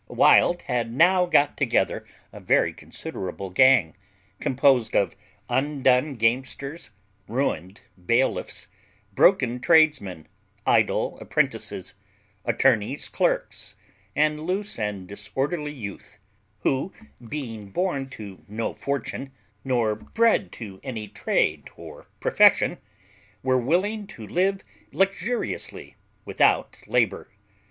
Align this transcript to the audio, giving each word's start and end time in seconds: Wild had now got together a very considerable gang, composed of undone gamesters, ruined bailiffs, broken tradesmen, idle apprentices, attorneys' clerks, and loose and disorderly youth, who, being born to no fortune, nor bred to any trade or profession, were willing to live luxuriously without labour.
Wild 0.07 0.63
had 0.63 0.91
now 0.91 1.27
got 1.27 1.55
together 1.55 2.03
a 2.33 2.39
very 2.39 2.73
considerable 2.73 3.51
gang, 3.51 3.95
composed 4.39 4.95
of 4.95 5.15
undone 5.47 6.15
gamesters, 6.15 6.89
ruined 7.27 7.81
bailiffs, 8.03 8.67
broken 9.13 9.59
tradesmen, 9.59 10.25
idle 10.65 11.19
apprentices, 11.19 11.93
attorneys' 12.45 13.09
clerks, 13.09 13.75
and 14.15 14.39
loose 14.39 14.79
and 14.79 15.07
disorderly 15.07 15.71
youth, 15.71 16.17
who, 16.61 16.91
being 17.29 17.69
born 17.69 18.09
to 18.09 18.43
no 18.47 18.73
fortune, 18.73 19.31
nor 19.63 19.93
bred 19.93 20.51
to 20.53 20.79
any 20.81 21.07
trade 21.07 21.69
or 21.77 22.07
profession, 22.19 22.79
were 23.43 23.55
willing 23.59 24.07
to 24.07 24.25
live 24.25 24.63
luxuriously 24.91 25.95
without 26.25 26.81
labour. 26.87 27.29